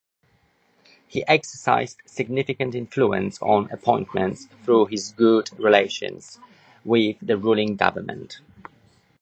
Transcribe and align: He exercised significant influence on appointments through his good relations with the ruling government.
He 1.07 1.23
exercised 1.27 1.99
significant 2.07 2.73
influence 2.73 3.39
on 3.39 3.69
appointments 3.69 4.47
through 4.63 4.87
his 4.87 5.11
good 5.11 5.51
relations 5.59 6.39
with 6.83 7.17
the 7.21 7.37
ruling 7.37 7.75
government. 7.75 8.39